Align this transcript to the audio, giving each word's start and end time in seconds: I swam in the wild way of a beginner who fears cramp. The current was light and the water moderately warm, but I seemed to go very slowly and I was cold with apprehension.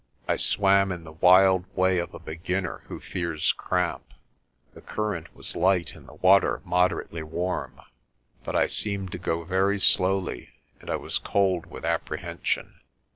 I 0.27 0.35
swam 0.35 0.91
in 0.91 1.03
the 1.03 1.11
wild 1.11 1.65
way 1.75 1.99
of 1.99 2.11
a 2.15 2.17
beginner 2.17 2.81
who 2.87 2.99
fears 2.99 3.51
cramp. 3.51 4.15
The 4.73 4.81
current 4.81 5.35
was 5.35 5.55
light 5.55 5.93
and 5.95 6.07
the 6.07 6.15
water 6.15 6.59
moderately 6.65 7.21
warm, 7.21 7.79
but 8.43 8.55
I 8.55 8.65
seemed 8.65 9.11
to 9.11 9.19
go 9.19 9.43
very 9.43 9.79
slowly 9.79 10.49
and 10.79 10.89
I 10.89 10.95
was 10.95 11.19
cold 11.19 11.67
with 11.67 11.85
apprehension. 11.85 12.79